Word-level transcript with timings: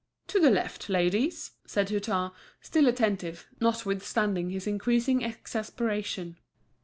"To 0.29 0.39
the 0.39 0.49
left, 0.49 0.89
ladies," 0.89 1.51
said 1.67 1.89
Hutin, 1.91 2.31
still 2.59 2.87
attentive, 2.87 3.45
notwithstanding 3.59 4.49
his 4.49 4.65
increasing 4.65 5.21
exasperation. 5.23 6.37